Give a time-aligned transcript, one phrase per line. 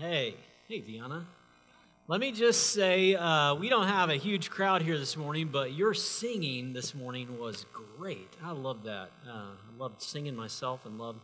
[0.00, 0.36] Hey,
[0.68, 1.24] hey, Deanna.
[2.06, 5.72] Let me just say, uh, we don't have a huge crowd here this morning, but
[5.72, 8.28] your singing this morning was great.
[8.44, 9.10] I love that.
[9.28, 11.18] Uh, I loved singing myself and loved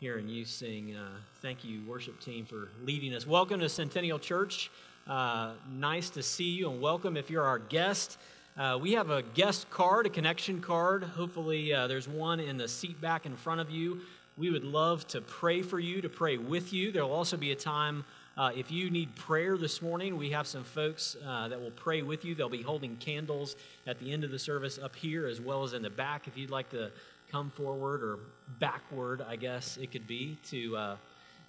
[0.00, 0.96] hearing you sing.
[0.96, 3.26] Uh, thank you, worship team, for leading us.
[3.26, 4.70] Welcome to Centennial Church.
[5.06, 8.16] Uh, nice to see you, and welcome if you're our guest.
[8.56, 11.02] Uh, we have a guest card, a connection card.
[11.02, 14.00] Hopefully, uh, there's one in the seat back in front of you.
[14.38, 16.92] We would love to pray for you, to pray with you.
[16.92, 18.04] There will also be a time
[18.38, 22.02] uh, if you need prayer this morning, we have some folks uh, that will pray
[22.02, 22.36] with you.
[22.36, 25.72] They'll be holding candles at the end of the service up here as well as
[25.72, 26.28] in the back.
[26.28, 26.92] If you'd like to
[27.32, 28.20] come forward or
[28.60, 30.96] backward, I guess it could be, to uh,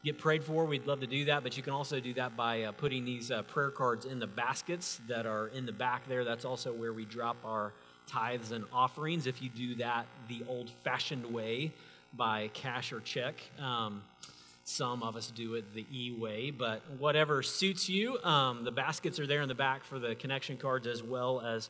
[0.04, 1.44] get prayed for, we'd love to do that.
[1.44, 4.26] But you can also do that by uh, putting these uh, prayer cards in the
[4.26, 6.26] baskets that are in the back there.
[6.26, 7.72] That's also where we drop our
[8.08, 11.72] tithes and offerings if you do that the old fashioned way
[12.14, 13.36] by cash or check.
[13.60, 14.04] Um,
[14.64, 18.20] some of us do it the E way, but whatever suits you.
[18.24, 21.70] Um, the baskets are there in the back for the connection cards as well as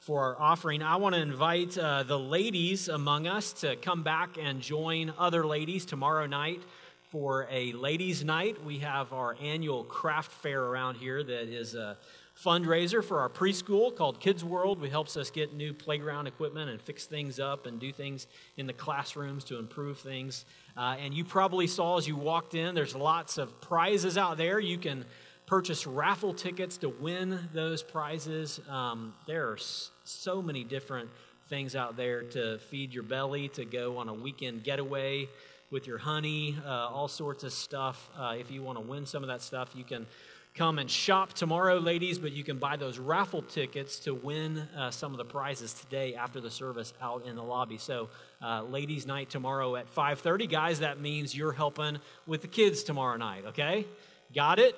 [0.00, 0.82] for our offering.
[0.82, 5.46] I want to invite uh, the ladies among us to come back and join other
[5.46, 6.62] ladies tomorrow night
[7.10, 8.64] for a ladies' night.
[8.64, 11.96] We have our annual craft fair around here that is a
[12.40, 16.80] fundraiser for our preschool called Kids World, which helps us get new playground equipment and
[16.80, 20.44] fix things up and do things in the classrooms to improve things.
[20.76, 24.60] Uh, and you probably saw as you walked in, there's lots of prizes out there.
[24.60, 25.04] You can
[25.46, 28.60] purchase raffle tickets to win those prizes.
[28.68, 29.58] Um, there are
[30.04, 31.10] so many different
[31.48, 35.28] things out there to feed your belly, to go on a weekend getaway
[35.70, 38.10] with your honey, uh, all sorts of stuff.
[38.18, 40.04] Uh, if you want to win some of that stuff, you can
[40.52, 44.90] come and shop tomorrow, ladies, but you can buy those raffle tickets to win uh,
[44.90, 47.78] some of the prizes today after the service out in the lobby.
[47.78, 48.08] So,
[48.42, 50.80] uh, ladies' night tomorrow at 5:30, guys.
[50.80, 53.44] That means you're helping with the kids tomorrow night.
[53.46, 53.86] Okay,
[54.34, 54.74] got it?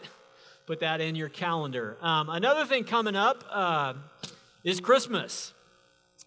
[0.66, 1.96] Put that in your calendar.
[2.02, 3.94] Um, another thing coming up uh,
[4.62, 5.54] is Christmas,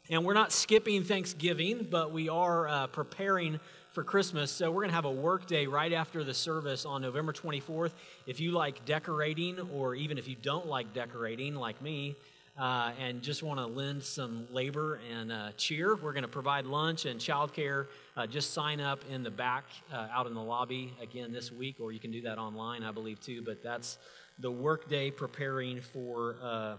[0.10, 3.60] and we're not skipping Thanksgiving, but we are uh, preparing
[3.96, 4.52] for Christmas.
[4.52, 7.92] So we're going to have a work day right after the service on November 24th.
[8.28, 12.18] If you like decorating, or even if you don't like decorating, like me,
[12.60, 16.66] uh, and just want to lend some labor and uh, cheer, we're going to provide
[16.66, 17.88] lunch and childcare.
[18.18, 19.64] Uh, just sign up in the back
[19.94, 22.92] uh, out in the lobby again this week, or you can do that online, I
[22.92, 23.44] believe, too.
[23.44, 23.98] But that's
[24.40, 26.76] the work day preparing for uh,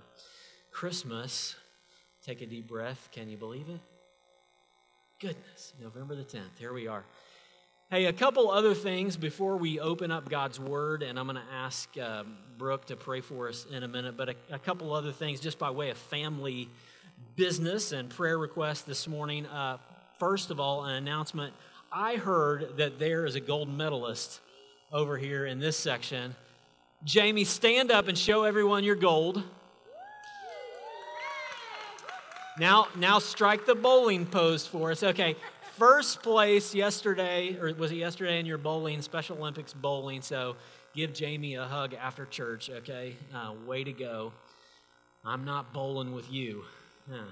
[0.70, 1.56] Christmas.
[2.26, 3.08] Take a deep breath.
[3.10, 3.95] Can you believe it?
[5.18, 6.58] Goodness, November the 10th.
[6.58, 7.02] Here we are.
[7.90, 11.54] Hey, a couple other things before we open up God's Word, and I'm going to
[11.54, 12.24] ask uh,
[12.58, 15.58] Brooke to pray for us in a minute, but a, a, couple other things just
[15.58, 16.68] by way of family
[17.34, 19.46] business and prayer requests this morning.
[19.46, 19.78] Uh,
[20.18, 21.54] first of all, an announcement.
[21.90, 24.40] I heard that there is a gold medalist
[24.92, 26.36] over here in this section.
[27.04, 29.42] Jamie, stand up and show everyone your gold.
[32.58, 35.02] Now, now strike the bowling pose for us.
[35.02, 35.36] Okay,
[35.76, 40.22] first place yesterday, or was it yesterday in your bowling, Special Olympics bowling?
[40.22, 40.56] So
[40.94, 43.14] give Jamie a hug after church, okay?
[43.34, 44.32] Uh, way to go.
[45.22, 46.64] I'm not bowling with you.
[47.10, 47.24] Huh.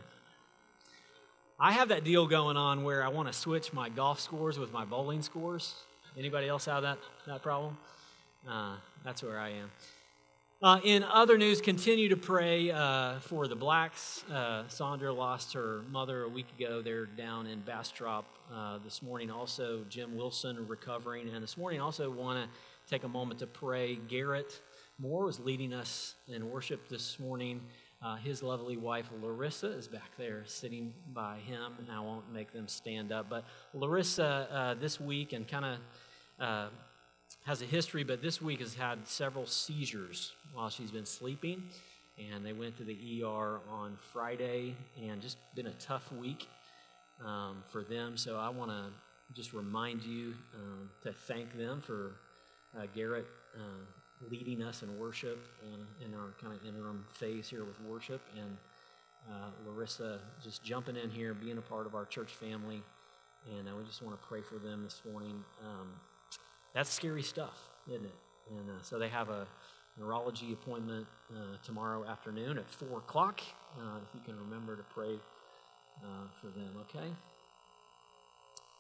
[1.59, 4.73] I have that deal going on where I want to switch my golf scores with
[4.73, 5.75] my bowling scores.
[6.19, 7.79] Anybody else have that, that problem?
[8.47, 8.75] Uh,
[9.05, 9.71] that's where I am.
[10.63, 14.25] Uh, in other news, continue to pray uh, for the Blacks.
[14.31, 16.81] Uh, Sandra lost her mother a week ago.
[16.81, 19.31] They're down in Bastrop uh, this morning.
[19.31, 21.29] Also, Jim Wilson recovering.
[21.29, 22.49] And this morning, also want to
[22.89, 23.97] take a moment to pray.
[24.09, 24.61] Garrett
[24.99, 27.61] Moore was leading us in worship this morning.
[28.01, 31.73] Uh, his lovely wife, Larissa, is back there sitting by him.
[31.81, 33.27] And I won't make them stand up.
[33.29, 33.45] But
[33.75, 36.71] Larissa, uh, this week, and kind of
[37.45, 41.63] has a history, but this week has had several seizures while she's been sleeping.
[42.33, 46.47] And they went to the ER on Friday, and just been a tough week
[47.25, 48.17] um, for them.
[48.17, 48.85] So I want to
[49.35, 52.13] just remind you um, to thank them for
[52.79, 57.65] uh, Garrett uh, leading us in worship and in our kind of interim phase here
[57.65, 58.57] with worship, and
[59.31, 62.83] uh, Larissa just jumping in here, being a part of our church family.
[63.59, 65.43] And uh, we just want to pray for them this morning.
[65.63, 65.89] Um,
[66.75, 68.15] that's scary stuff, isn't it?
[68.51, 69.47] And uh, so they have a
[69.99, 73.41] neurology appointment uh, tomorrow afternoon at 4 o'clock.
[73.79, 75.15] Uh, if you can remember to pray
[76.03, 77.09] uh, for them, okay?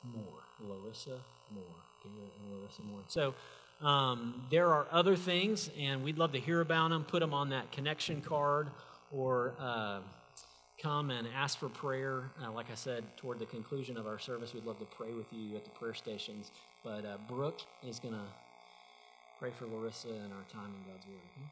[0.04, 0.24] Moore.
[0.60, 1.18] Larissa
[1.52, 1.64] Moore.
[2.02, 3.00] Garrett and Larissa Moore.
[3.08, 3.34] So
[3.80, 7.04] um, there are other things, and we'd love to hear about them.
[7.04, 8.68] Put them on that connection card
[9.10, 10.00] or uh,
[10.80, 12.30] come and ask for prayer.
[12.42, 15.32] Uh, like I said, toward the conclusion of our service, we'd love to pray with
[15.32, 16.50] you at the prayer stations.
[16.82, 18.26] But uh, Brooke is going to
[19.38, 21.16] pray for Larissa and our time in God's Word.
[21.36, 21.46] Okay?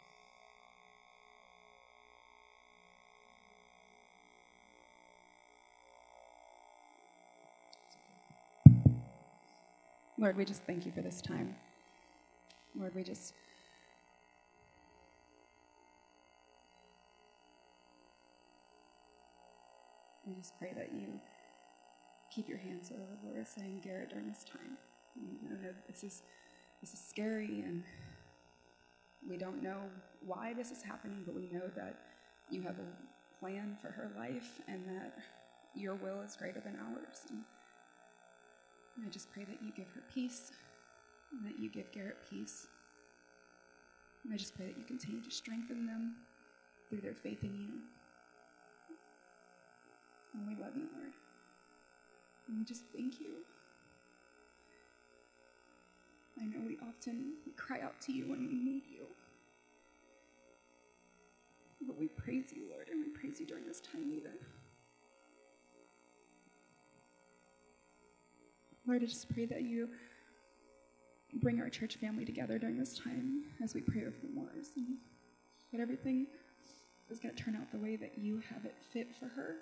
[10.19, 11.57] Lord, we just thank you for this time.
[12.79, 13.35] Lord, we just
[20.33, 21.21] we just pray that you
[22.35, 24.79] keep your hands over Larissa and Garrett during this time.
[25.17, 26.23] I know this is
[26.81, 27.83] this is scary and
[29.29, 29.83] we don't know
[30.25, 31.97] why this is happening, but we know that
[32.51, 35.19] you have a plan for her life and that
[35.75, 37.27] your will is greater than ours.
[37.31, 37.45] And
[39.07, 40.51] I just pray that you give her peace
[41.33, 42.67] and that you give Garrett peace.
[44.25, 46.17] And I just pray that you continue to strengthen them
[46.89, 48.02] through their faith in you.
[50.35, 51.13] And we love you, Lord.
[52.49, 53.45] And we just thank you.
[56.41, 59.07] I know we often cry out to you when we need you.
[61.87, 64.33] But we praise you, Lord, and we praise you during this time either.
[68.87, 69.89] Lord, I just pray that you
[71.35, 74.97] bring our church family together during this time as we pray over Morris and
[75.73, 76.27] that everything
[77.11, 79.57] is going to turn out the way that you have it fit for her.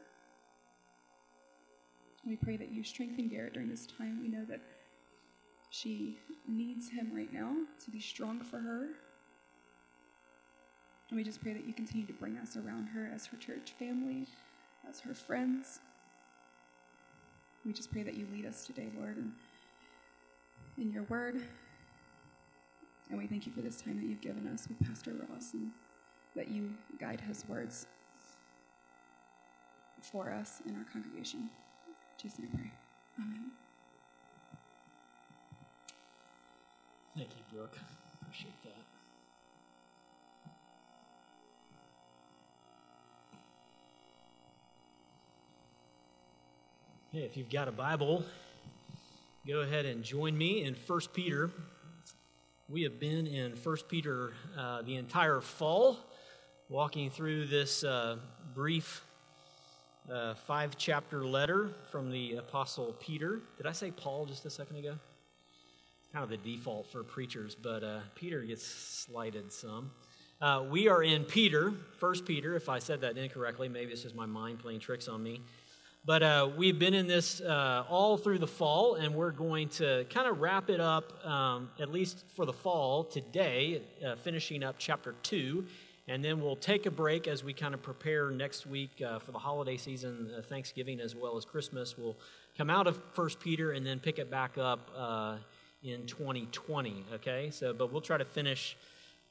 [2.26, 4.20] We pray that you strengthen Garrett during this time.
[4.20, 4.60] We know that
[5.70, 8.88] she needs him right now to be strong for her.
[11.08, 13.72] And we just pray that you continue to bring us around her as her church
[13.78, 14.26] family,
[14.88, 15.80] as her friends.
[17.64, 19.32] We just pray that you lead us today, Lord, in,
[20.78, 21.42] in your word.
[23.10, 25.70] And we thank you for this time that you've given us with Pastor Ross and
[26.36, 26.70] that you
[27.00, 27.86] guide his words
[30.00, 31.50] for us in our congregation.
[32.22, 32.70] In Jesus' name pray.
[33.18, 33.50] Amen.
[37.16, 37.78] Thank you, Brooke.
[38.20, 38.74] Appreciate that.
[47.12, 48.24] Hey, if you've got a Bible,
[49.46, 51.50] go ahead and join me in 1 Peter.
[52.68, 55.98] We have been in 1 Peter uh, the entire fall,
[56.68, 58.18] walking through this uh,
[58.54, 59.04] brief
[60.10, 63.40] uh, five chapter letter from the Apostle Peter.
[63.56, 64.94] Did I say Paul just a second ago?
[66.12, 69.90] Kind of the default for preachers, but uh, Peter gets slighted some.
[70.40, 72.56] Uh, we are in Peter, 1 Peter.
[72.56, 75.42] If I said that incorrectly, maybe it's just my mind playing tricks on me.
[76.04, 80.06] But uh, we've been in this uh, all through the fall, and we're going to
[80.08, 84.76] kind of wrap it up, um, at least for the fall, today, uh, finishing up
[84.78, 85.64] chapter 2.
[86.10, 89.30] And then we'll take a break as we kind of prepare next week uh, for
[89.30, 91.96] the holiday season, uh, Thanksgiving as well as Christmas.
[91.96, 92.16] We'll
[92.58, 95.36] come out of First Peter and then pick it back up uh,
[95.84, 97.50] in 2020, okay?
[97.52, 98.76] So, but we'll try to finish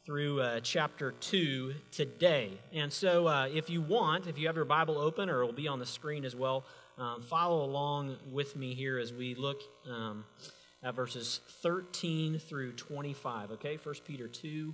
[0.06, 2.58] through uh, chapter 2 today.
[2.72, 5.52] And so, uh, if you want, if you have your Bible open, or it will
[5.52, 6.64] be on the screen as well,
[6.98, 10.24] um, follow along with me here as we look um,
[10.82, 13.52] at verses 13 through 25.
[13.52, 14.74] Okay, First Peter 2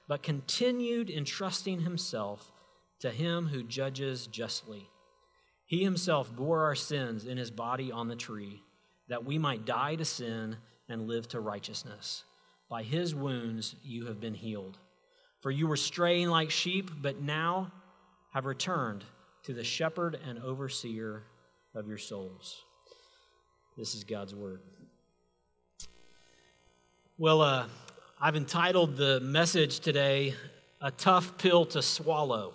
[0.11, 2.51] but continued entrusting himself
[2.99, 4.89] to him who judges justly.
[5.65, 8.61] He himself bore our sins in his body on the tree,
[9.07, 10.57] that we might die to sin
[10.89, 12.25] and live to righteousness.
[12.69, 14.77] by his wounds you have been healed.
[15.39, 17.71] For you were straying like sheep, but now
[18.33, 19.05] have returned
[19.43, 21.23] to the shepherd and overseer
[21.73, 22.65] of your souls.
[23.77, 24.59] This is God's word.
[27.17, 27.67] Well, uh,
[28.23, 30.35] I've entitled the message today,
[30.79, 32.53] A Tough Pill to Swallow.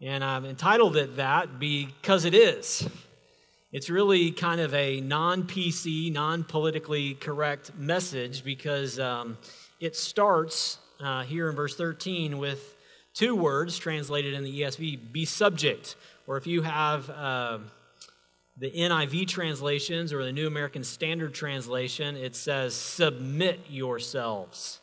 [0.00, 2.88] And I've entitled it that because it is.
[3.70, 9.36] It's really kind of a non PC, non politically correct message because um,
[9.78, 12.76] it starts uh, here in verse 13 with
[13.12, 15.96] two words translated in the ESV be subject.
[16.26, 17.58] Or if you have uh,
[18.56, 24.80] the NIV translations or the New American Standard Translation, it says submit yourselves.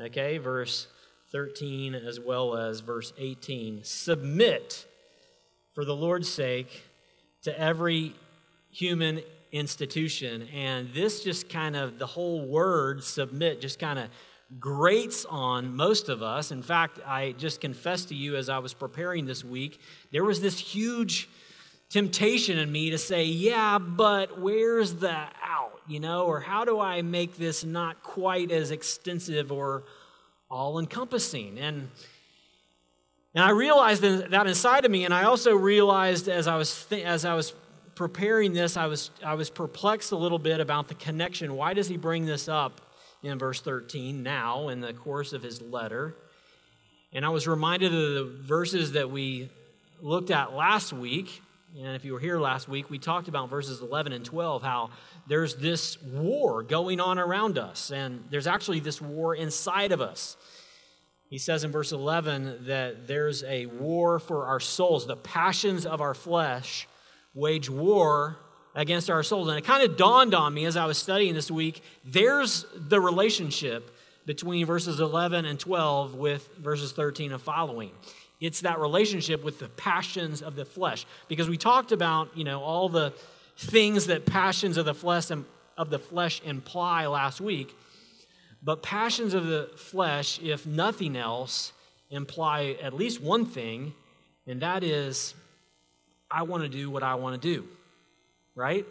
[0.00, 0.86] Okay, verse
[1.32, 3.80] 13 as well as verse 18.
[3.82, 4.86] Submit
[5.74, 6.84] for the Lord's sake
[7.42, 8.14] to every
[8.70, 9.20] human
[9.52, 10.48] institution.
[10.54, 14.08] And this just kind of, the whole word submit just kind of
[14.58, 16.52] grates on most of us.
[16.52, 20.40] In fact, I just confessed to you as I was preparing this week, there was
[20.40, 21.28] this huge
[21.90, 25.80] temptation in me to say, yeah, but where's the out?
[25.86, 29.84] You know, or how do I make this not quite as extensive or
[30.50, 31.58] all encompassing?
[31.58, 31.88] And
[33.34, 37.04] and I realized that inside of me, and I also realized as I was th-
[37.04, 37.54] as I was
[37.98, 41.56] preparing this, I was, I was perplexed a little bit about the connection.
[41.56, 42.80] Why does he bring this up
[43.24, 46.14] in verse 13 now in the course of his letter?
[47.12, 49.50] And I was reminded of the verses that we
[50.00, 51.42] looked at last week.
[51.76, 54.90] And if you were here last week, we talked about verses 11 and 12 how
[55.26, 60.36] there's this war going on around us, and there's actually this war inside of us.
[61.28, 66.00] He says in verse 11 that there's a war for our souls, the passions of
[66.00, 66.88] our flesh
[67.34, 68.38] wage war
[68.74, 69.48] against our souls.
[69.48, 73.00] And it kind of dawned on me as I was studying this week there's the
[73.00, 73.94] relationship
[74.24, 77.90] between verses 11 and 12 with verses 13 and following.
[78.40, 81.06] It's that relationship with the passions of the flesh.
[81.28, 83.12] Because we talked about, you know, all the
[83.56, 85.44] things that passions of the flesh and
[85.76, 87.76] of the flesh imply last week.
[88.62, 91.72] But passions of the flesh, if nothing else,
[92.10, 93.94] imply at least one thing,
[94.46, 95.34] and that is
[96.30, 97.66] I want to do what I want to do,
[98.54, 98.84] right?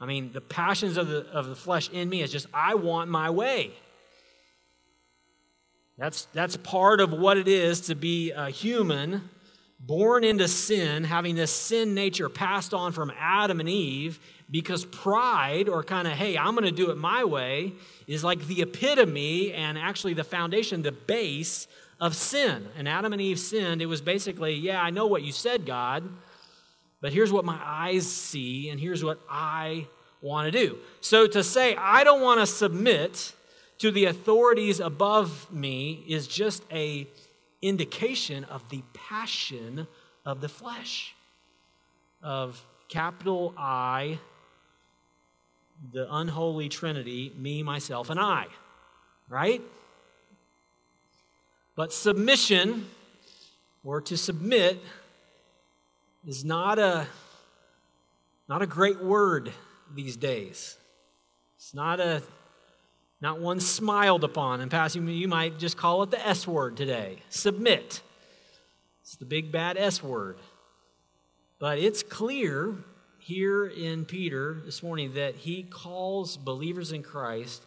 [0.00, 3.10] I mean, the passions of the, of the flesh in me is just, I want
[3.10, 3.72] my way.
[5.98, 9.30] That's, that's part of what it is to be a human
[9.80, 14.18] born into sin, having this sin nature passed on from Adam and Eve,
[14.50, 17.72] because pride, or kind of, hey, I'm going to do it my way,
[18.06, 21.66] is like the epitome and actually the foundation, the base
[22.00, 22.66] of sin.
[22.76, 23.80] And Adam and Eve sinned.
[23.82, 26.08] It was basically, yeah, I know what you said, God,
[27.00, 29.86] but here's what my eyes see, and here's what I
[30.20, 30.78] want to do.
[31.00, 33.32] So to say, I don't want to submit
[33.78, 37.06] to the authorities above me is just a
[37.62, 39.86] indication of the passion
[40.24, 41.14] of the flesh
[42.22, 44.18] of capital I
[45.92, 48.46] the unholy trinity me myself and I
[49.28, 49.62] right
[51.76, 52.88] but submission,
[53.84, 54.82] or to submit,
[56.26, 57.06] is not a,
[58.48, 59.52] not a great word
[59.94, 60.78] these days.
[61.56, 62.22] It's not a
[63.20, 64.60] not one smiled upon.
[64.60, 67.18] In passing, you might just call it the S word today.
[67.28, 68.02] Submit.
[69.00, 70.38] It's the big bad S word.
[71.58, 72.74] But it's clear
[73.18, 77.62] here in Peter this morning that he calls believers in Christ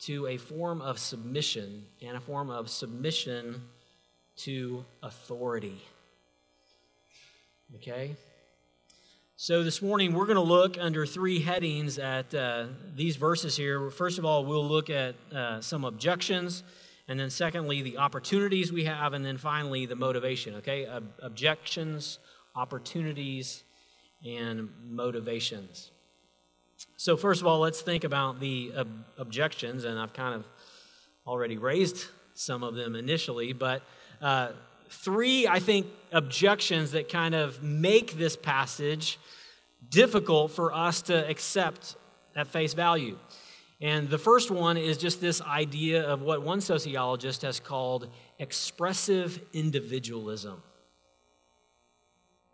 [0.00, 3.62] to a form of submission and a form of submission
[4.36, 5.82] to authority.
[7.76, 8.16] Okay?
[9.42, 13.88] So this morning we're going to look under three headings at uh, these verses here.
[13.88, 16.62] First of all, we'll look at uh, some objections,
[17.08, 20.56] and then secondly, the opportunities we have, and then finally, the motivation.
[20.56, 20.86] Okay?
[20.86, 22.18] Ob- objections,
[22.54, 23.64] opportunities,
[24.26, 25.90] and motivations.
[26.98, 30.44] So, first of all, let's think about the ob- objections, and I've kind of
[31.26, 33.84] already raised some of them initially, but
[34.20, 34.50] uh,
[34.90, 39.18] three, I think, objections that kind of make this passage
[39.88, 41.96] difficult for us to accept
[42.36, 43.16] at face value.
[43.80, 49.40] And the first one is just this idea of what one sociologist has called expressive
[49.52, 50.62] individualism.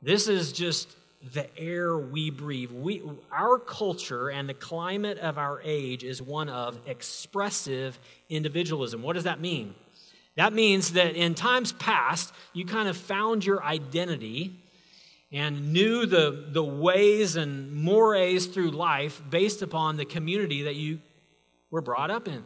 [0.01, 0.95] This is just
[1.33, 2.71] the air we breathe.
[2.71, 3.03] We,
[3.33, 9.03] our culture and the climate of our age is one of expressive individualism.
[9.03, 9.75] What does that mean?
[10.37, 14.53] That means that in times past, you kind of found your identity
[15.33, 21.01] and knew the, the ways and mores through life based upon the community that you
[21.71, 22.45] were brought up in,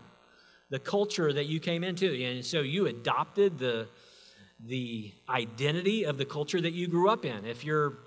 [0.71, 2.15] the culture that you came into.
[2.25, 3.89] And so you adopted the,
[4.65, 7.45] the identity of the culture that you grew up in.
[7.45, 7.99] If your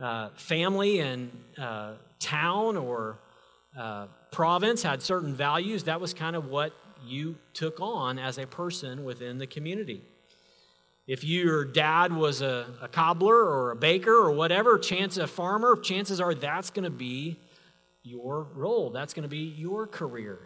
[0.00, 3.18] uh, family and uh, town or
[3.76, 6.72] uh, province had certain values, that was kind of what
[7.06, 10.02] you took on as a person within the community.
[11.06, 15.76] If your dad was a, a cobbler or a baker or whatever, chance a farmer,
[15.76, 17.38] chances are that's going to be
[18.02, 18.90] your role.
[18.90, 20.38] That's going to be your career.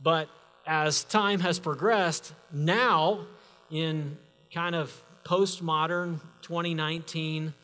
[0.00, 0.28] But
[0.66, 3.26] as time has progressed, now
[3.70, 4.16] in
[4.52, 7.54] kind of postmodern 2019,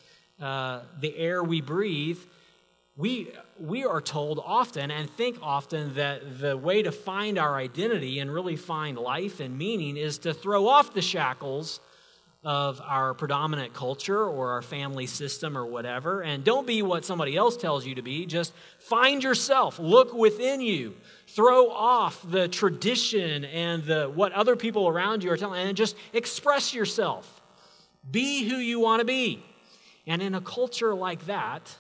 [0.41, 2.19] uh, the air we breathe,
[2.97, 8.19] we, we are told often and think often that the way to find our identity
[8.19, 11.81] and really find life and meaning is to throw off the shackles
[12.43, 16.23] of our predominant culture or our family system or whatever.
[16.23, 18.25] And don't be what somebody else tells you to be.
[18.25, 20.95] Just find yourself, look within you,
[21.27, 25.97] throw off the tradition and the, what other people around you are telling, and just
[26.15, 27.43] express yourself.
[28.11, 29.45] Be who you want to be.
[30.07, 31.77] And in a culture like that,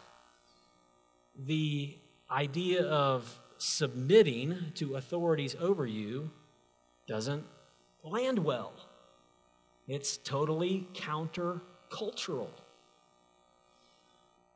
[1.38, 1.96] the
[2.30, 6.30] idea of submitting to authorities over you
[7.06, 7.44] doesn't
[8.02, 8.72] land well.
[9.88, 12.50] It's totally countercultural.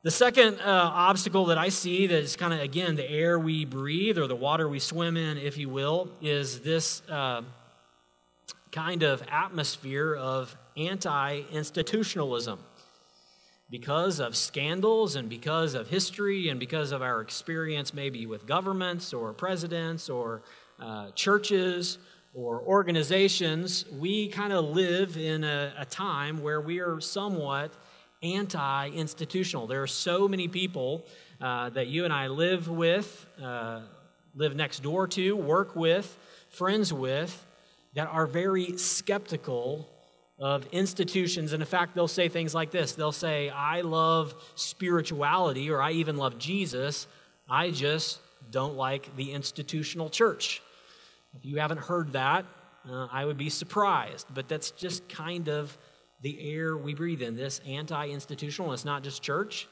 [0.03, 3.65] The second uh, obstacle that I see that is kind of, again, the air we
[3.65, 7.43] breathe or the water we swim in, if you will, is this uh,
[8.71, 12.59] kind of atmosphere of anti institutionalism
[13.75, 19.13] because of scandals and because of history and because of our experience maybe with governments
[19.13, 20.43] or presidents or
[20.79, 21.99] uh, churches
[22.35, 27.73] or organizations, we kind of live in a, a, time where we are somewhat
[28.23, 29.67] anti institutional.
[29.67, 31.05] There are so many people
[31.41, 33.81] uh, that you and I live with, uh,
[34.37, 36.17] live next door to, work with,
[36.49, 37.45] friends with,
[37.95, 39.91] that are very skeptical
[40.45, 41.55] of institutions.
[41.55, 45.93] And in fact, they'll say things like this they'll say, I love spirituality, or I
[45.93, 47.07] even love Jesus.
[47.49, 50.61] I just don't like the institutional church.
[51.35, 52.45] If you haven't heard that,
[52.87, 54.27] uh, I would be surprised.
[54.35, 55.77] But that's just kind of
[56.21, 58.75] the air we breathe in this anti institutional.
[58.75, 59.67] It's not just church,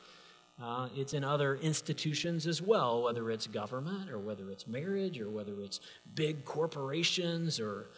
[0.63, 5.29] uh, it's in other institutions as well, whether it's government or whether it's marriage or
[5.29, 5.81] whether it's
[6.15, 7.91] big corporations or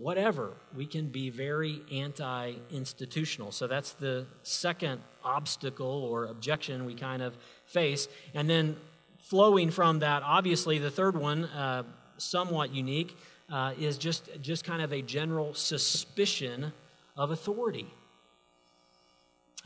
[0.00, 0.54] whatever.
[0.74, 3.52] We can be very anti institutional.
[3.52, 7.36] So that's the second obstacle or objection we kind of
[7.66, 8.08] face.
[8.34, 8.76] And then
[9.18, 11.82] flowing from that, obviously, the third one, uh,
[12.16, 13.16] somewhat unique,
[13.52, 16.72] uh, is just, just kind of a general suspicion
[17.16, 17.92] of authority.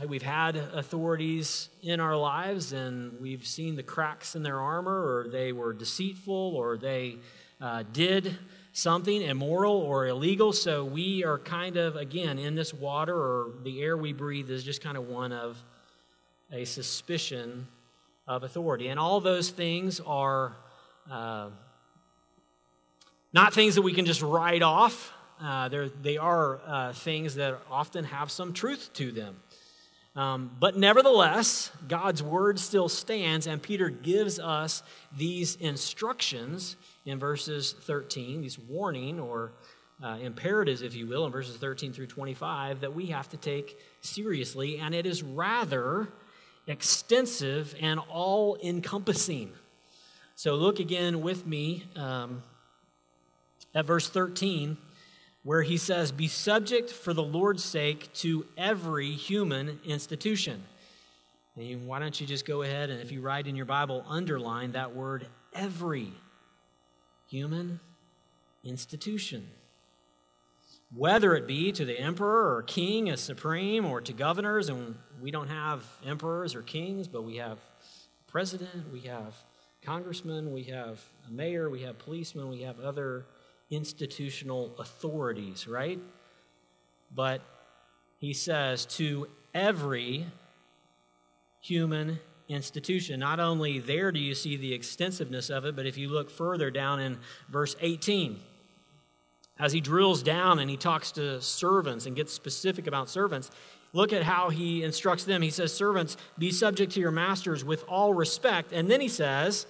[0.05, 5.29] We've had authorities in our lives and we've seen the cracks in their armor, or
[5.29, 7.19] they were deceitful, or they
[7.61, 8.37] uh, did
[8.75, 10.53] something immoral or illegal.
[10.53, 14.65] So we are kind of, again, in this water or the air we breathe is
[14.65, 15.63] just kind of one of
[16.53, 17.69] a suspicion
[18.27, 18.89] of authority.
[18.89, 20.57] And all those things are
[21.09, 21.51] uh,
[23.33, 25.13] not things that we can just write off.
[25.41, 29.37] Uh, they are uh, things that often have some truth to them.
[30.17, 34.83] Um, but nevertheless, God's word still stands, and Peter gives us
[35.17, 39.53] these instructions in verses 13, these warning or
[40.03, 43.77] uh, imperatives, if you will, in verses 13 through 25, that we have to take
[44.03, 46.09] seriously, and it is rather
[46.67, 49.53] extensive and all encompassing.
[50.37, 52.43] So look again with me um,
[53.75, 54.77] at verse 13,
[55.45, 60.65] where he says, Be subject for the Lord's sake to every human institution.
[61.57, 64.73] And why don't you just go ahead and, if you write in your Bible, underline
[64.73, 66.13] that word every
[67.29, 67.79] human
[68.65, 69.49] institution.
[70.93, 75.31] Whether it be to the emperor or king as supreme or to governors, and we
[75.31, 77.59] don't have emperors or kings, but we have
[78.27, 79.35] president, we have
[79.83, 83.27] congressmen, we have a mayor, we have policemen, we have other
[83.75, 85.99] institutional authorities, right?
[87.15, 87.41] But
[88.19, 90.27] he says to every
[91.61, 93.21] human institution.
[93.21, 96.71] Not only there do you see the extensiveness of it, but if you look further
[96.71, 98.39] down in verse 18,
[99.59, 103.51] as he drills down and he talks to servants and gets specific about servants,
[103.93, 105.43] look at how he instructs them.
[105.43, 108.73] He says, Servants, be subject to your masters with all respect.
[108.73, 109.67] And then he says,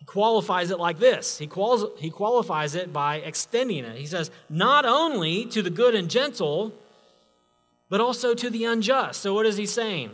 [0.00, 3.96] he qualifies it like this he, quals- he qualifies it by extending it.
[3.96, 6.72] He says, Not only to the good and gentle,
[7.90, 9.20] but also to the unjust.
[9.20, 10.10] So, what is he saying?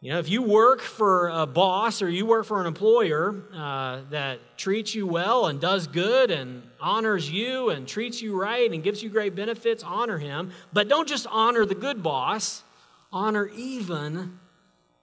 [0.00, 4.00] You know, if you work for a boss or you work for an employer uh,
[4.10, 8.82] that treats you well and does good and honors you and treats you right and
[8.82, 10.50] gives you great benefits, honor him.
[10.72, 12.64] But don't just honor the good boss,
[13.12, 14.40] honor even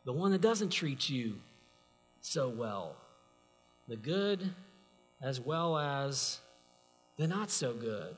[0.04, 1.36] the one that doesn't treat you
[2.20, 2.98] so well.
[3.90, 4.54] The good
[5.20, 6.40] as well as
[7.18, 8.16] the not so good.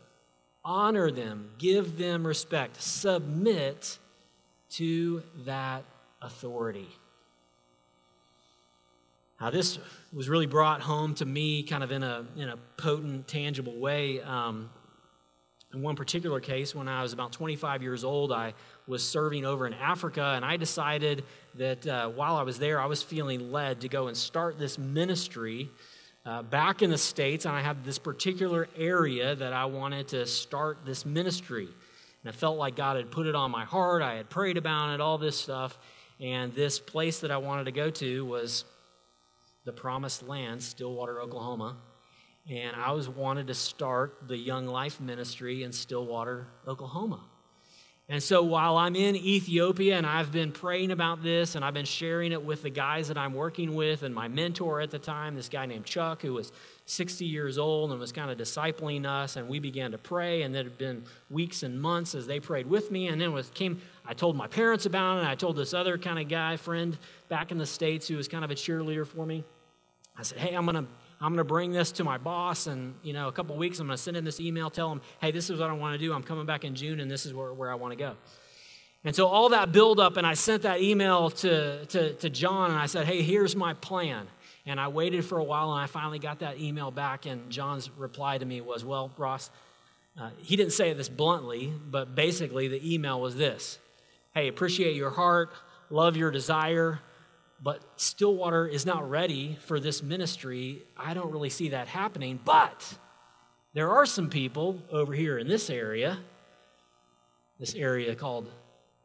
[0.65, 3.97] Honor them, give them respect, submit
[4.71, 5.85] to that
[6.21, 6.89] authority.
[9.39, 9.79] Now, this
[10.11, 14.21] was really brought home to me kind of in a, in a potent, tangible way.
[14.21, 14.69] Um,
[15.73, 18.53] in one particular case, when I was about 25 years old, I
[18.87, 21.23] was serving over in Africa, and I decided
[21.55, 24.77] that uh, while I was there, I was feeling led to go and start this
[24.77, 25.69] ministry
[26.25, 27.45] uh, back in the States.
[27.45, 31.67] And I had this particular area that I wanted to start this ministry.
[32.23, 34.01] And I felt like God had put it on my heart.
[34.01, 35.77] I had prayed about it, all this stuff.
[36.19, 38.65] And this place that I wanted to go to was
[39.65, 41.77] the promised land, Stillwater, Oklahoma.
[42.49, 47.21] And I was wanted to start the Young Life Ministry in Stillwater, Oklahoma.
[48.11, 51.85] And so while I'm in Ethiopia and I've been praying about this and I've been
[51.85, 55.33] sharing it with the guys that I'm working with and my mentor at the time,
[55.33, 56.51] this guy named Chuck, who was
[56.87, 60.41] 60 years old and was kind of discipling us, and we began to pray.
[60.41, 63.07] And it had been weeks and months as they prayed with me.
[63.07, 65.97] And then it came, I told my parents about it, and I told this other
[65.97, 66.97] kind of guy, friend
[67.29, 69.45] back in the States who was kind of a cheerleader for me.
[70.17, 70.91] I said, Hey, I'm going to
[71.21, 73.85] I'm going to bring this to my boss, and you know, a couple weeks, I'm
[73.85, 76.03] going to send in this email, tell him, hey, this is what I want to
[76.03, 76.13] do.
[76.13, 78.15] I'm coming back in June, and this is where, where I want to go.
[79.03, 82.71] And so all that build up, and I sent that email to, to, to John,
[82.71, 84.27] and I said, hey, here's my plan.
[84.65, 87.91] And I waited for a while, and I finally got that email back, and John's
[87.97, 89.51] reply to me was, well, Ross,
[90.19, 93.77] uh, he didn't say this bluntly, but basically the email was this
[94.33, 95.51] Hey, appreciate your heart,
[95.91, 96.99] love your desire,
[97.63, 100.81] but Stillwater is not ready for this ministry.
[100.97, 102.39] I don't really see that happening.
[102.43, 102.97] But
[103.73, 106.17] there are some people over here in this area,
[107.59, 108.49] this area called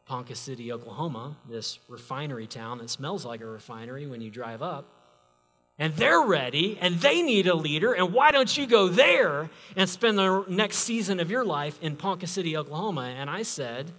[0.07, 4.87] Ponca City, Oklahoma, this refinery town that smells like a refinery when you drive up.
[5.79, 7.92] And they're ready and they need a leader.
[7.92, 11.97] And why don't you go there and spend the next season of your life in
[11.97, 13.14] Ponca City, Oklahoma?
[13.19, 13.92] And I said,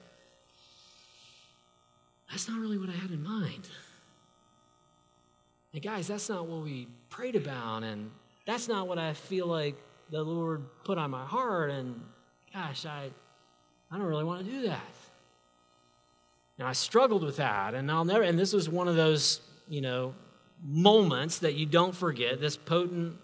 [2.31, 3.69] That's not really what I had in mind.
[5.77, 8.09] And guys, that's not what we prayed about, and
[8.47, 9.75] that's not what I feel like
[10.09, 11.69] the Lord put on my heart.
[11.69, 12.01] And
[12.51, 13.11] gosh, I,
[13.91, 14.81] I don't really want to do that.
[16.57, 18.23] And I struggled with that, and I'll never.
[18.23, 20.15] And this was one of those, you know,
[20.63, 22.41] moments that you don't forget.
[22.41, 23.15] This potent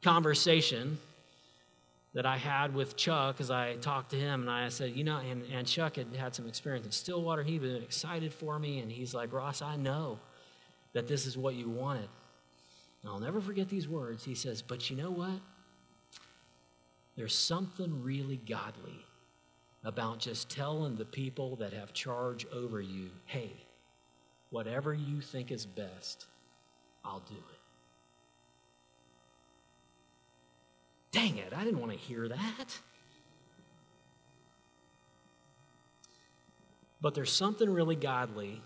[0.00, 0.96] conversation
[2.14, 5.16] that I had with Chuck as I talked to him, and I said, you know,
[5.16, 7.42] and, and Chuck had had some experience in Stillwater.
[7.42, 10.20] He'd been excited for me, and he's like, Ross, I know
[10.92, 12.08] that this is what you wanted.
[13.02, 14.24] And I'll never forget these words.
[14.24, 15.40] He says, But you know what?
[17.16, 19.04] There's something really godly
[19.84, 23.52] about just telling the people that have charge over you, hey,
[24.50, 26.26] whatever you think is best,
[27.04, 27.60] I'll do it.
[31.12, 32.78] Dang it, I didn't want to hear that.
[37.00, 38.60] But there's something really godly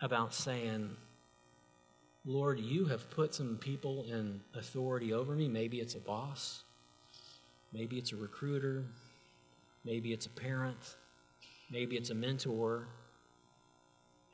[0.00, 0.90] about saying,
[2.28, 5.48] Lord, you have put some people in authority over me.
[5.48, 6.62] Maybe it's a boss,
[7.72, 8.84] maybe it's a recruiter,
[9.82, 10.96] maybe it's a parent,
[11.70, 12.86] maybe it's a mentor.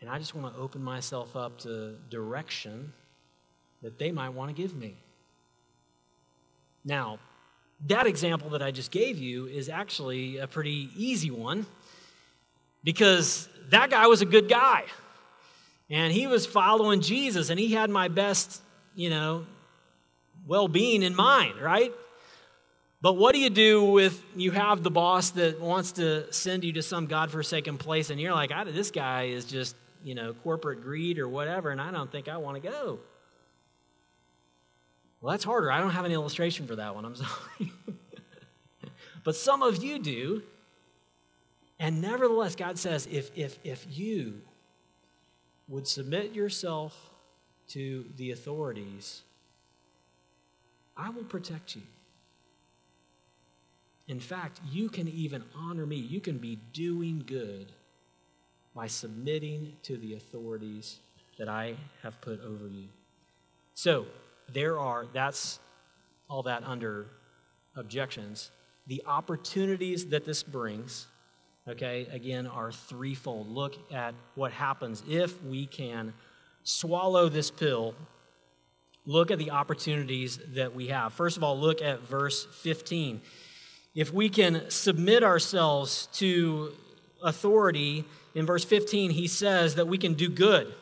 [0.01, 2.93] And I just want to open myself up to direction
[3.81, 4.97] that they might want to give me.
[6.85, 7.21] Now,
[7.87, 11.65] that example that I just gave you is actually a pretty easy one
[12.83, 14.83] because that guy was a good guy
[15.91, 18.63] and he was following Jesus, and he had my best,
[18.95, 19.47] you know,
[20.47, 21.93] well being in mind, right?
[23.01, 26.73] But what do you do with you have the boss that wants to send you
[26.73, 31.19] to some godforsaken place, and you're like, this guy is just, you know, corporate greed
[31.19, 32.99] or whatever, and I don't think I want to go.
[35.21, 35.71] Well, that's harder.
[35.71, 37.05] I don't have an illustration for that one.
[37.05, 37.73] I'm sorry.
[39.23, 40.43] but some of you do.
[41.79, 44.43] And nevertheless, God says, if, if, if you
[45.69, 47.11] would submit yourself
[47.69, 49.23] to the authorities,
[50.97, 51.83] I will protect you.
[54.07, 55.97] In fact, you can even honor me.
[55.97, 57.73] You can be doing good
[58.75, 60.99] by submitting to the authorities
[61.39, 62.89] that I have put over you.
[63.75, 64.07] So,
[64.53, 65.59] there are, that's
[66.29, 67.07] all that under
[67.77, 68.51] objections.
[68.87, 71.07] The opportunities that this brings
[71.69, 73.49] okay, again, are threefold.
[73.49, 76.13] Look at what happens if we can
[76.63, 77.95] swallow this pill.
[79.07, 81.13] Look at the opportunities that we have.
[81.13, 83.21] First of all, look at verse 15.
[83.95, 86.73] If we can submit ourselves to
[87.23, 90.75] authority, in verse 15, he says that we can do good.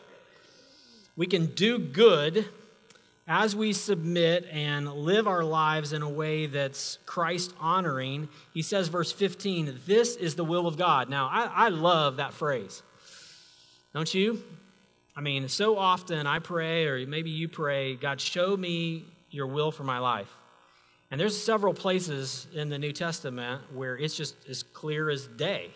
[1.17, 2.49] We can do good
[3.27, 8.89] as we submit and live our lives in a way that's Christ honoring, he says,
[8.89, 11.09] verse 15, this is the will of God.
[11.09, 12.83] Now, I, I, love that phrase.
[13.95, 14.43] Don't you?
[15.15, 19.71] I mean, so often I pray, or maybe you pray, God, show me your will
[19.71, 20.31] for my life.
[21.11, 25.71] And there's several places in the New Testament where it's just as clear as day.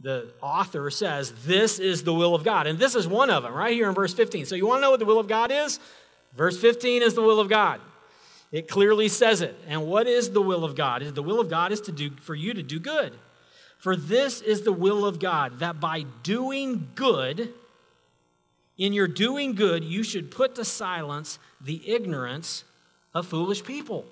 [0.00, 2.66] The author says, This is the will of God.
[2.66, 4.44] And this is one of them, right here in verse 15.
[4.44, 5.80] So, you want to know what the will of God is?
[6.36, 7.80] Verse 15 is the will of God.
[8.52, 9.56] It clearly says it.
[9.66, 11.02] And what is the will of God?
[11.02, 13.12] The will of God is to do for you to do good.
[13.78, 17.52] For this is the will of God, that by doing good,
[18.78, 22.64] in your doing good, you should put to silence the ignorance
[23.14, 24.04] of foolish people.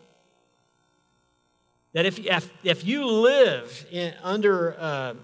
[1.93, 5.17] That if, if, if you live in, under a,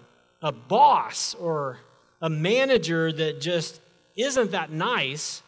[0.42, 1.78] a boss or
[2.22, 3.80] a manager that just
[4.16, 5.42] isn't that nice,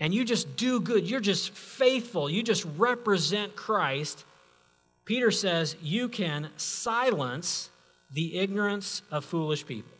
[0.00, 4.24] and you just do good, you're just faithful, you just represent Christ,
[5.04, 7.68] Peter says you can silence
[8.12, 9.92] the ignorance of foolish people.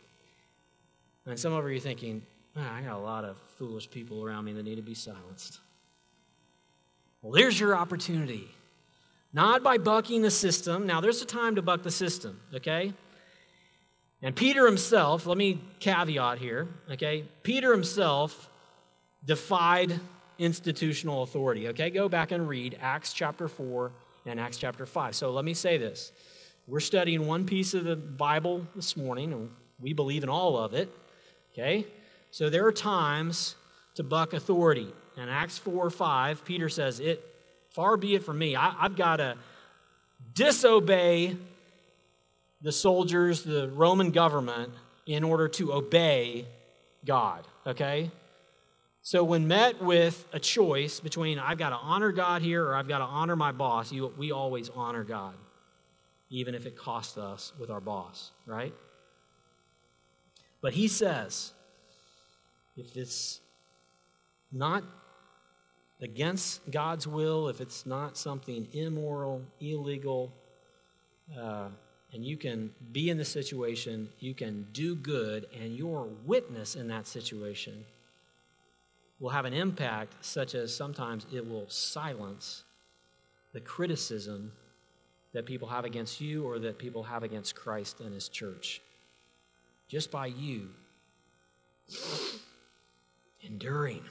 [1.25, 2.23] And some of you are thinking,
[2.55, 5.59] I got a lot of foolish people around me that need to be silenced.
[7.21, 8.49] Well, there's your opportunity.
[9.33, 10.85] Not by bucking the system.
[10.85, 12.93] Now, there's a time to buck the system, okay?
[14.21, 17.23] And Peter himself, let me caveat here, okay?
[17.43, 18.49] Peter himself
[19.25, 19.99] defied
[20.39, 21.67] institutional authority.
[21.69, 23.91] Okay, go back and read Acts chapter 4
[24.25, 25.15] and Acts chapter 5.
[25.15, 26.11] So let me say this.
[26.67, 30.73] We're studying one piece of the Bible this morning, and we believe in all of
[30.73, 30.89] it.
[31.53, 31.85] Okay?
[32.31, 33.55] So there are times
[33.95, 34.93] to buck authority.
[35.17, 37.23] In Acts 4 5, Peter says, It
[37.69, 38.55] far be it from me.
[38.55, 39.35] I, I've got to
[40.33, 41.35] disobey
[42.61, 44.73] the soldiers, the Roman government,
[45.05, 46.45] in order to obey
[47.05, 47.45] God.
[47.67, 48.11] Okay?
[49.03, 52.87] So, when met with a choice between I've got to honor God here or I've
[52.87, 55.33] got to honor my boss, you, we always honor God,
[56.29, 58.73] even if it costs us with our boss, right?
[60.61, 61.53] But he says,
[62.77, 63.39] if it's
[64.51, 64.83] not
[65.99, 70.31] against God's will, if it's not something immoral, illegal,
[71.39, 71.69] uh,
[72.13, 76.87] and you can be in the situation, you can do good, and your witness in
[76.89, 77.83] that situation
[79.21, 82.63] will have an impact such as sometimes it will silence
[83.53, 84.51] the criticism
[85.31, 88.81] that people have against you or that people have against Christ and his church.
[89.87, 90.69] Just by you
[93.41, 94.01] enduring,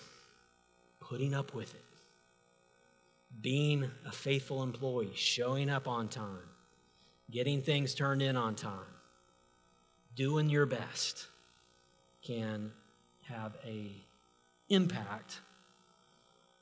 [1.01, 1.85] putting up with it,
[3.41, 6.49] being a faithful employee, showing up on time,
[7.31, 8.79] getting things turned in on time,
[10.15, 11.27] doing your best
[12.23, 12.71] can
[13.23, 14.05] have a
[14.71, 15.41] impact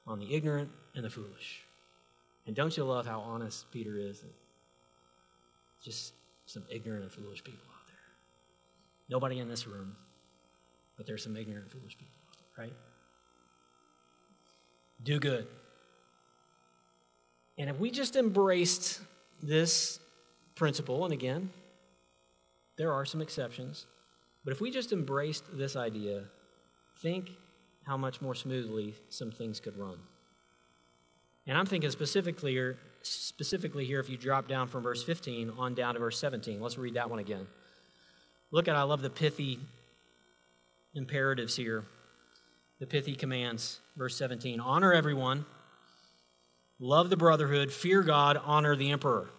[0.06, 1.62] on the ignorant and the foolish.
[2.46, 4.24] And don't you love how honest Peter is?
[5.84, 6.14] Just
[6.46, 7.96] some ignorant and foolish people out there.
[9.10, 9.94] Nobody in this room,
[10.96, 12.72] but there's some ignorant and foolish people out there, right?
[15.04, 15.46] Do good.
[17.58, 19.00] And if we just embraced
[19.42, 20.00] this
[20.54, 21.50] principle, and again,
[22.76, 23.86] there are some exceptions,
[24.44, 26.24] but if we just embraced this idea,
[27.02, 27.30] think
[27.88, 29.96] how much more smoothly some things could run.
[31.46, 35.74] And I'm thinking specifically here, specifically here, if you drop down from verse 15 on
[35.74, 36.60] down to verse 17.
[36.60, 37.46] Let's read that one again.
[38.50, 39.58] Look at, I love the pithy
[40.94, 41.84] imperatives here,
[42.78, 43.80] the pithy commands.
[43.96, 45.46] Verse 17 Honor everyone,
[46.78, 49.30] love the brotherhood, fear God, honor the emperor.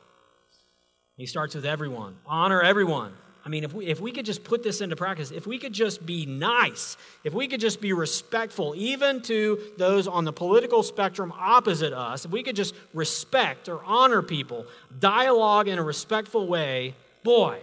[1.18, 2.18] He starts with everyone.
[2.26, 3.14] Honor everyone.
[3.50, 5.74] I mean, if we, if we could just put this into practice, if we could
[5.74, 10.84] just be nice, if we could just be respectful, even to those on the political
[10.84, 14.68] spectrum opposite us, if we could just respect or honor people,
[15.00, 17.60] dialogue in a respectful way, boy,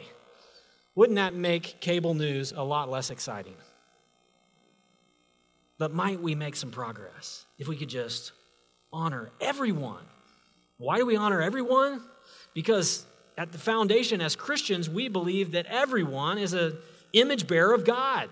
[0.97, 3.55] wouldn't that make cable news a lot less exciting?
[5.79, 8.33] But might we make some progress if we could just
[8.93, 10.03] honor everyone?
[10.79, 12.03] Why do we honor everyone?
[12.55, 16.77] Because at the foundation as Christians, we believe that everyone is an
[17.13, 18.29] image bearer of God.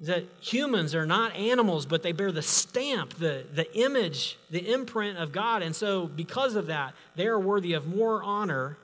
[0.00, 5.18] that humans are not animals, but they bear the stamp, the, the image, the imprint
[5.18, 5.62] of God.
[5.62, 8.76] And so, because of that, they are worthy of more honor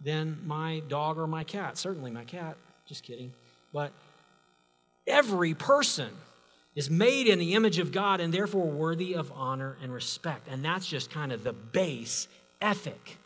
[0.00, 1.78] than my dog or my cat.
[1.78, 2.56] Certainly, my cat.
[2.86, 3.32] Just kidding.
[3.72, 3.92] But
[5.06, 6.10] every person
[6.74, 10.48] is made in the image of God and therefore worthy of honor and respect.
[10.48, 12.28] And that's just kind of the base
[12.60, 13.18] ethic.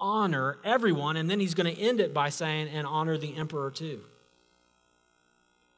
[0.00, 1.16] Honor everyone.
[1.16, 4.00] And then he's going to end it by saying, and honor the emperor too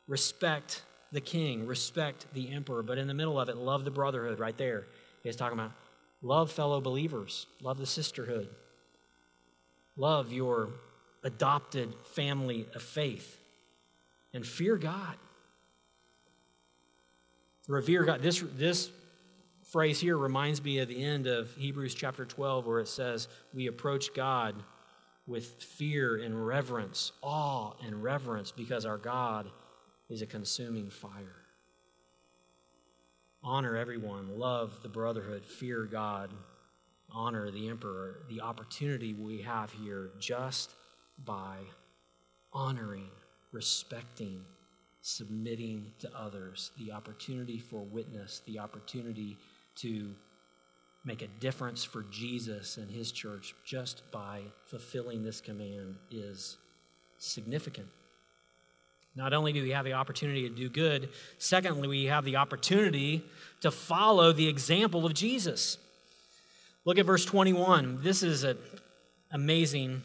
[0.09, 2.83] respect the king, respect the emperor.
[2.83, 4.87] But in the middle of it, love the brotherhood right there.
[5.23, 5.73] He's talking about
[6.23, 8.49] love fellow believers, love the sisterhood,
[9.97, 10.71] love your
[11.23, 13.39] adopted family of faith,
[14.33, 15.17] and fear God.
[17.69, 18.23] Revere God.
[18.23, 18.91] This, this
[19.63, 23.67] phrase here reminds me of the end of Hebrews chapter 12, where it says, We
[23.67, 24.57] approach God
[25.27, 29.51] with fear and reverence, awe and reverence, because our God
[30.09, 31.37] is a consuming fire.
[33.45, 36.31] Honor everyone, love the brotherhood, fear God,
[37.13, 38.23] honor the emperor.
[38.31, 40.73] The opportunity we have here just
[41.25, 41.59] by
[42.53, 43.11] honoring,
[43.53, 44.41] respecting,
[45.03, 49.37] submitting to others, the opportunity for witness, the opportunity
[49.77, 50.11] to
[51.05, 56.57] make a difference for Jesus and his church just by fulfilling this command is
[57.19, 57.87] significant.
[59.17, 61.09] Not only do we have the opportunity to do good,
[61.39, 63.25] secondly, we have the opportunity
[63.63, 65.79] to follow the example of Jesus.
[66.85, 68.01] Look at verse 21.
[68.03, 68.59] This is an
[69.33, 70.03] amazing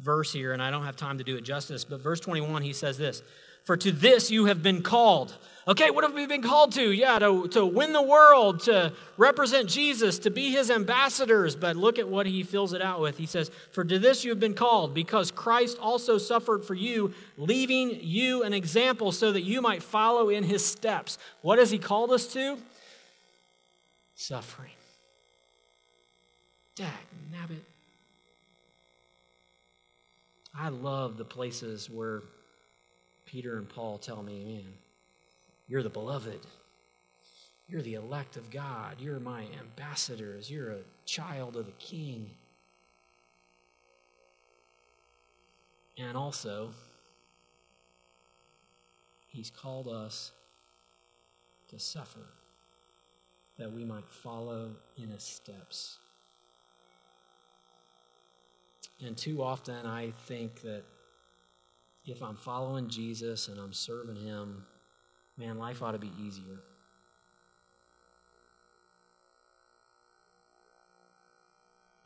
[0.00, 2.72] verse here, and I don't have time to do it justice, but verse 21, he
[2.72, 3.22] says this
[3.64, 6.92] For to this you have been called Okay, what have we been called to?
[6.92, 11.56] Yeah, to, to win the world, to represent Jesus, to be his ambassadors.
[11.56, 13.16] But look at what he fills it out with.
[13.16, 17.14] He says, For to this you have been called, because Christ also suffered for you,
[17.38, 21.16] leaving you an example so that you might follow in his steps.
[21.40, 22.58] What has he called us to?
[24.16, 24.70] Suffering.
[26.76, 26.88] Dag
[27.32, 27.62] nabbit.
[30.54, 32.22] I love the places where
[33.34, 34.72] Peter and Paul tell me, man,
[35.66, 36.38] you're the beloved.
[37.66, 39.00] You're the elect of God.
[39.00, 40.48] You're my ambassadors.
[40.48, 42.30] You're a child of the King.
[45.98, 46.70] And also,
[49.26, 50.30] He's called us
[51.70, 52.28] to suffer
[53.58, 55.98] that we might follow in His steps.
[59.04, 60.84] And too often, I think that
[62.06, 64.64] if I'm following Jesus and I'm serving Him,
[65.38, 66.60] man, life ought to be easier.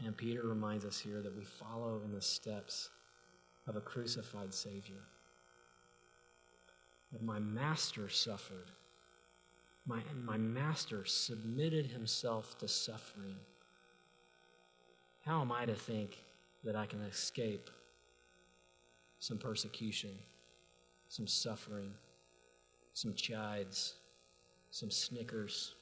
[0.04, 2.90] And Peter reminds us here that we follow in the steps
[3.66, 5.02] of a crucified Savior.
[7.12, 8.70] That my master suffered.
[9.86, 13.36] My, my master submitted himself to suffering.
[15.24, 16.18] How am I to think
[16.62, 17.70] that I can escape
[19.18, 20.16] some persecution,
[21.08, 21.92] some suffering?
[22.98, 23.94] some chides,
[24.72, 25.76] some snickers,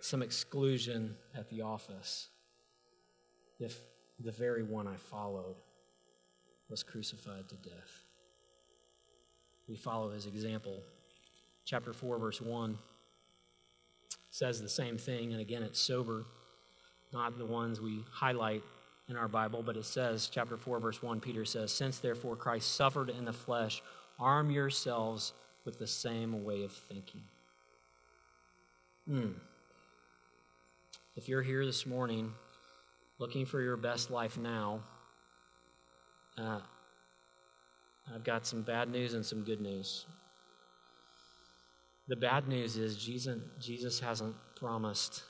[0.00, 2.28] some exclusion at the office
[3.58, 3.76] if
[4.20, 5.56] the very one I followed
[6.68, 8.04] was crucified to death.
[9.68, 10.80] We follow his example.
[11.64, 12.78] Chapter 4, verse 1
[14.30, 16.24] says the same thing, and again, it's sober,
[17.12, 18.62] not the ones we highlight
[19.08, 22.74] in our Bible, but it says, chapter 4, verse 1, Peter says, Since therefore Christ
[22.74, 23.82] suffered in the flesh,
[24.18, 25.32] arm yourselves
[25.64, 27.22] with the same way of thinking.
[29.08, 29.30] Hmm.
[31.14, 32.32] If you're here this morning
[33.18, 34.80] looking for your best life now,
[36.36, 36.60] uh,
[38.12, 40.04] I've got some bad news and some good news.
[42.08, 45.22] The bad news is Jesus, Jesus hasn't promised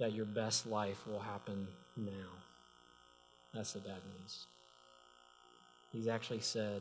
[0.00, 2.41] that your best life will happen now.
[3.54, 4.46] That's the bad news.
[5.92, 6.80] He's actually said,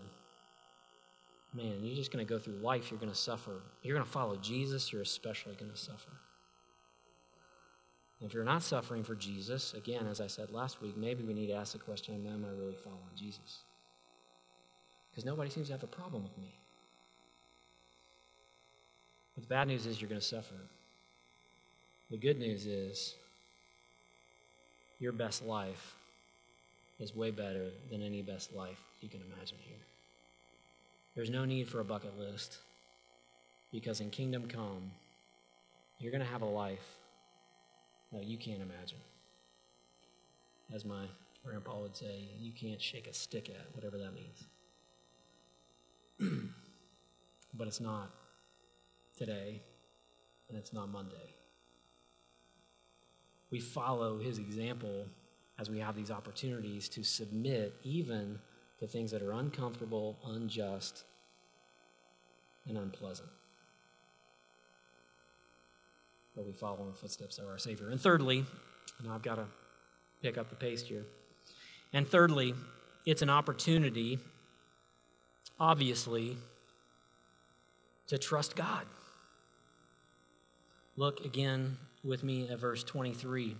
[1.54, 3.62] man, you're just going to go through life, you're going to suffer.
[3.84, 6.12] You're going to follow Jesus, you're especially going to suffer.
[8.20, 11.34] And If you're not suffering for Jesus, again, as I said last week, maybe we
[11.34, 13.60] need to ask the question Am I really following Jesus?
[15.10, 16.54] Because nobody seems to have a problem with me.
[19.36, 20.56] But the bad news is you're going to suffer.
[22.12, 23.16] The good news is
[25.00, 25.96] your best life
[27.02, 29.76] is way better than any best life you can imagine here.
[31.16, 32.60] There's no need for a bucket list
[33.72, 34.92] because in Kingdom Come,
[36.00, 36.86] you're going to have a life
[38.14, 39.00] that you can't imagine.
[40.74, 41.06] As my
[41.44, 44.44] grandpa would say, you can't shake a stick at, whatever that means.
[47.54, 48.12] but it's not
[49.18, 49.62] today,
[50.50, 51.36] and it's not Monday.
[53.50, 55.08] We follow his example
[55.62, 58.40] as we have these opportunities to submit even
[58.80, 61.04] to things that are uncomfortable, unjust,
[62.68, 63.30] and unpleasant.
[66.36, 67.90] But we follow in the footsteps of our Savior.
[67.90, 68.44] And thirdly,
[69.00, 69.46] and I've got to
[70.24, 71.06] pick up the pace here.
[71.94, 72.56] And thirdly,
[73.06, 74.18] it's an opportunity,
[75.60, 76.38] obviously,
[78.08, 78.88] to trust God.
[80.96, 83.56] Look again with me at verse 23.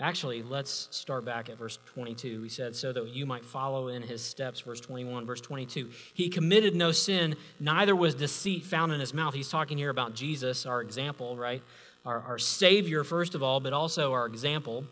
[0.00, 2.42] Actually, let's start back at verse 22.
[2.42, 4.60] He said, So that you might follow in his steps.
[4.60, 5.88] Verse 21, verse 22.
[6.14, 9.34] He committed no sin, neither was deceit found in his mouth.
[9.34, 11.62] He's talking here about Jesus, our example, right?
[12.04, 14.84] Our, our Savior, first of all, but also our example.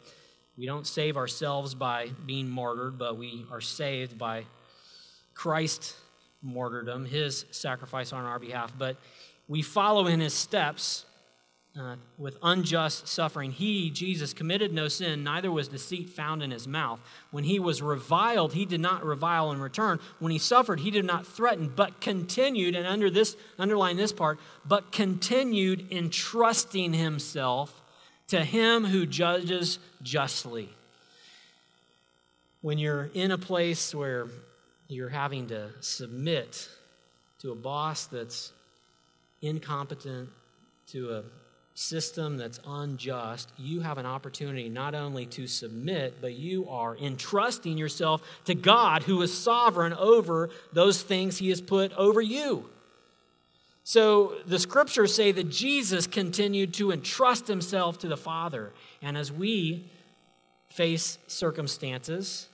[0.56, 4.44] We don't save ourselves by being martyred, but we are saved by
[5.34, 5.96] Christ's
[6.42, 8.72] martyrdom, his sacrifice on our behalf.
[8.78, 8.98] But
[9.48, 11.06] we follow in his steps
[11.78, 13.50] uh, with unjust suffering.
[13.50, 17.00] He, Jesus, committed no sin, neither was deceit found in his mouth.
[17.30, 19.98] When he was reviled, he did not revile in return.
[20.18, 24.38] When he suffered, he did not threaten, but continued, and under this, underline this part,
[24.66, 27.80] but continued entrusting himself
[28.28, 30.68] to him who judges justly.
[32.60, 34.28] When you're in a place where
[34.88, 36.68] you're having to submit
[37.40, 38.52] to a boss that's
[39.40, 40.28] incompetent,
[40.88, 41.22] to a
[41.74, 47.78] system that's unjust, you have an opportunity not only to submit, but you are entrusting
[47.78, 52.68] yourself to God who is sovereign over those things he has put over you.
[53.84, 58.72] So the scriptures say that Jesus continued to entrust himself to the Father.
[59.00, 59.90] And as we
[60.68, 62.48] face circumstances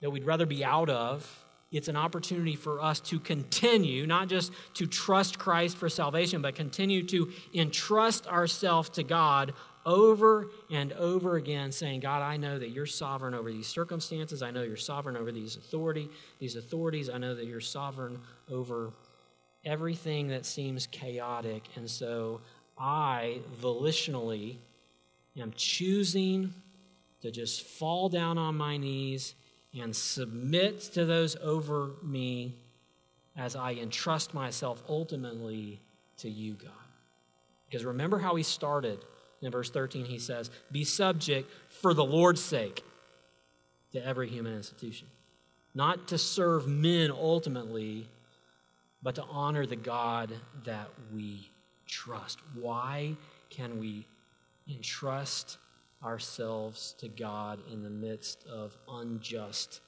[0.00, 4.52] that we'd rather be out of, it's an opportunity for us to continue, not just
[4.74, 9.52] to trust Christ for salvation, but continue to entrust ourselves to God
[9.84, 14.42] over and over again, saying, God, I know that you're sovereign over these circumstances.
[14.42, 16.08] I know you're sovereign over these authority,
[16.38, 17.08] these authorities.
[17.08, 18.92] I know that you're sovereign over
[19.64, 21.64] everything that seems chaotic.
[21.76, 22.40] And so
[22.78, 24.56] I volitionally
[25.36, 26.52] am choosing
[27.22, 29.34] to just fall down on my knees
[29.78, 32.54] and submit to those over me
[33.36, 35.80] as I entrust myself ultimately
[36.18, 36.70] to you, God.
[37.68, 39.04] Because remember how he started
[39.42, 42.82] in verse 13, he says, Be subject for the Lord's sake
[43.92, 45.08] to every human institution.
[45.74, 48.08] Not to serve men ultimately,
[49.02, 50.32] but to honor the God
[50.64, 51.50] that we
[51.86, 52.38] trust.
[52.54, 53.14] Why
[53.50, 54.06] can we
[54.68, 55.58] entrust
[56.02, 59.80] ourselves to God in the midst of unjust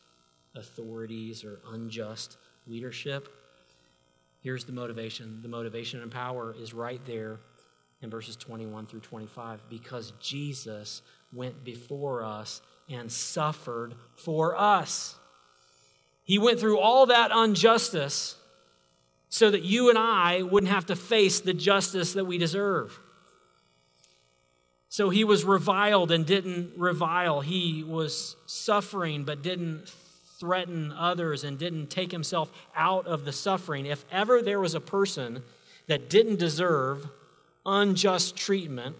[0.54, 2.36] authorities or unjust
[2.66, 3.28] leadership.
[4.42, 7.40] Here's the motivation the motivation and power is right there
[8.02, 11.02] in verses 21 through 25 because Jesus
[11.32, 15.16] went before us and suffered for us.
[16.22, 18.36] He went through all that injustice
[19.28, 22.98] so that you and I wouldn't have to face the justice that we deserve.
[24.88, 27.40] So he was reviled and didn't revile.
[27.40, 29.92] He was suffering but didn't
[30.38, 33.86] threaten others and didn't take himself out of the suffering.
[33.86, 35.42] If ever there was a person
[35.88, 37.08] that didn't deserve
[37.66, 38.96] unjust treatment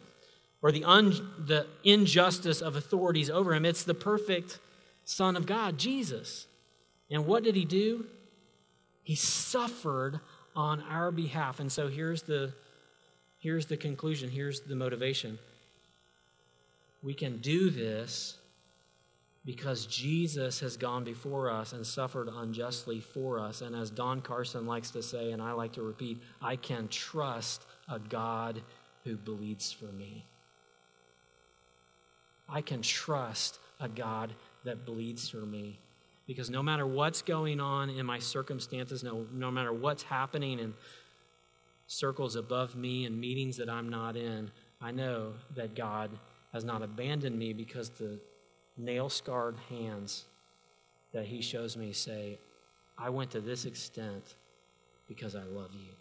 [0.60, 1.12] or the, un,
[1.46, 4.58] the injustice of authorities over him, it's the perfect
[5.04, 6.46] Son of God, Jesus.
[7.10, 8.04] And what did he do?
[9.02, 10.20] He suffered
[10.54, 11.60] on our behalf.
[11.60, 12.52] And so here's the,
[13.38, 15.38] here's the conclusion, here's the motivation.
[17.08, 18.36] We can do this
[19.46, 23.62] because Jesus has gone before us and suffered unjustly for us.
[23.62, 27.64] And as Don Carson likes to say, and I like to repeat, I can trust
[27.90, 28.60] a God
[29.04, 30.26] who bleeds for me.
[32.46, 34.34] I can trust a God
[34.64, 35.78] that bleeds for me.
[36.26, 40.74] Because no matter what's going on in my circumstances, no, no matter what's happening in
[41.86, 44.50] circles above me and meetings that I'm not in,
[44.82, 46.10] I know that God
[46.58, 48.18] has not abandoned me because the
[48.76, 50.24] nail scarred hands
[51.12, 52.36] that he shows me say,
[52.98, 54.34] I went to this extent
[55.06, 55.92] because I love you.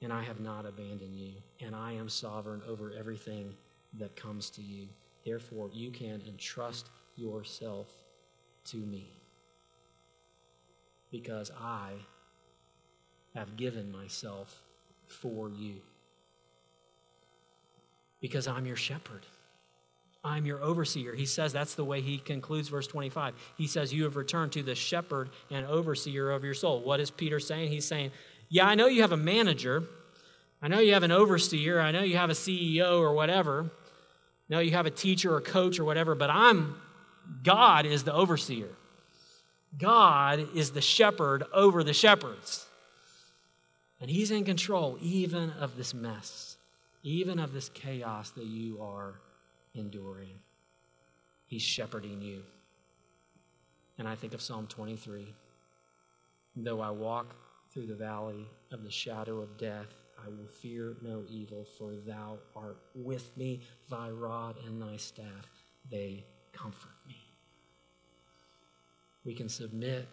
[0.00, 3.52] And I have not abandoned you, and I am sovereign over everything
[3.98, 4.88] that comes to you.
[5.26, 7.88] Therefore, you can entrust yourself
[8.68, 9.06] to me
[11.10, 11.90] because I
[13.34, 14.62] have given myself
[15.08, 15.82] for you
[18.24, 19.26] because I'm your shepherd.
[20.24, 21.14] I'm your overseer.
[21.14, 23.34] He says that's the way he concludes verse 25.
[23.58, 26.80] He says, You have returned to the shepherd and overseer of your soul.
[26.80, 27.68] What is Peter saying?
[27.68, 28.12] He's saying,
[28.48, 29.84] Yeah, I know you have a manager.
[30.62, 31.78] I know you have an overseer.
[31.78, 33.70] I know you have a CEO or whatever.
[34.48, 36.76] Know you have a teacher or coach or whatever, but I'm,
[37.42, 38.70] God is the overseer.
[39.76, 42.64] God is the shepherd over the shepherds.
[44.00, 46.53] And he's in control even of this mess,
[47.04, 49.20] even of this chaos that you are
[49.74, 50.38] enduring.
[51.46, 52.42] He's shepherding you.
[53.98, 55.32] And I think of Psalm 23.
[56.56, 57.36] Though I walk
[57.70, 59.92] through the valley of the shadow of death,
[60.24, 65.50] I will fear no evil, for thou art with me, thy rod and thy staff,
[65.90, 67.16] they comfort me.
[69.26, 70.08] We can submit.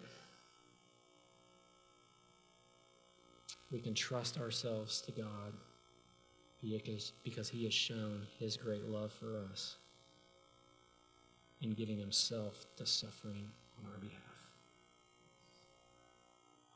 [3.71, 5.53] We can trust ourselves to God
[6.61, 9.77] because, He has shown His great love for us
[11.61, 13.49] in giving Himself to suffering
[13.79, 14.19] on our behalf.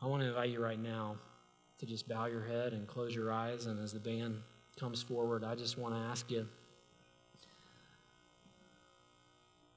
[0.01, 1.15] I want to invite you right now
[1.79, 3.65] to just bow your head and close your eyes.
[3.65, 4.38] And as the band
[4.79, 6.47] comes forward, I just want to ask you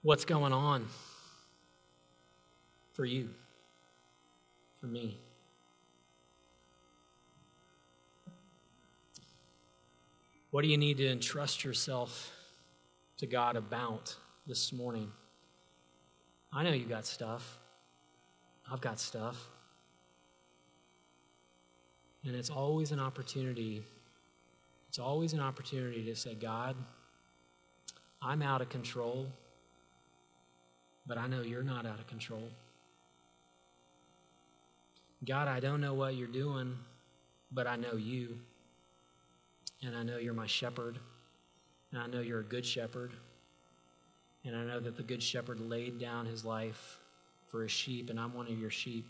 [0.03, 0.87] what's going on
[2.93, 3.31] for you,
[4.81, 5.19] for me.
[10.51, 12.33] What do you need to entrust yourself
[13.19, 15.13] to God about this morning?
[16.53, 17.59] I know you got stuff.
[18.71, 19.37] I've got stuff.
[22.25, 23.85] And it's always an opportunity.
[24.89, 26.77] It's always an opportunity to say, God,
[28.23, 29.27] I'm out of control,
[31.07, 32.49] but I know you're not out of control.
[35.27, 36.75] God, I don't know what you're doing,
[37.53, 38.39] but I know you.
[39.83, 40.99] And I know you're my shepherd.
[41.93, 43.13] And I know you're a good shepherd.
[44.45, 46.99] And I know that the good shepherd laid down his life
[47.51, 49.07] for his sheep, and I'm one of your sheep.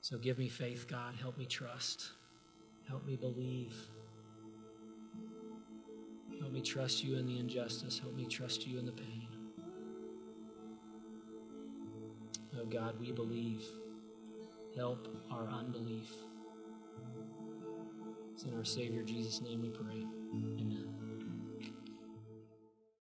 [0.00, 1.14] So give me faith, God.
[1.20, 2.10] Help me trust.
[2.88, 3.76] Help me believe.
[6.40, 7.98] Help me trust you in the injustice.
[8.00, 9.28] Help me trust you in the pain.
[12.60, 13.64] Oh God, we believe.
[14.76, 16.12] Help our unbelief.
[18.32, 20.06] It's in our Savior Jesus' name we pray.
[20.32, 21.01] Amen.